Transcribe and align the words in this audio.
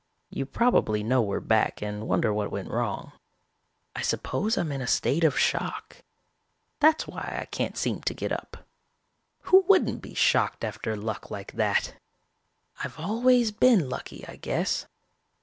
You 0.31 0.47
probably 0.47 1.03
know 1.03 1.21
we're 1.21 1.39
back 1.39 1.79
and 1.83 2.07
wonder 2.07 2.33
what 2.33 2.49
went 2.49 2.71
wrong. 2.71 3.11
"I 3.95 4.01
suppose 4.01 4.57
I'm 4.57 4.71
in 4.71 4.81
a 4.81 4.87
state 4.87 5.23
of 5.23 5.37
shock. 5.37 5.97
That's 6.79 7.05
why 7.05 7.37
I 7.39 7.45
can't 7.45 7.77
seem 7.77 8.01
to 8.01 8.15
get 8.15 8.31
up. 8.31 8.65
Who 9.43 9.59
wouldn't 9.67 10.01
be 10.01 10.15
shocked 10.15 10.63
after 10.63 10.95
luck 10.95 11.29
like 11.29 11.51
that? 11.51 11.97
"I've 12.83 12.97
always 12.99 13.51
been 13.51 13.89
lucky, 13.91 14.25
I 14.27 14.37
guess. 14.37 14.87